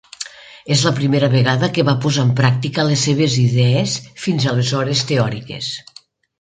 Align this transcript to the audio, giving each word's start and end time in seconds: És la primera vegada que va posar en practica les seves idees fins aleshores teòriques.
És 0.75 0.79
la 0.87 0.93
primera 0.99 1.29
vegada 1.33 1.69
que 1.75 1.85
va 1.89 1.95
posar 2.07 2.25
en 2.29 2.33
practica 2.41 2.87
les 2.89 3.05
seves 3.11 3.37
idees 3.45 4.01
fins 4.25 4.51
aleshores 4.55 5.07
teòriques. 5.15 5.73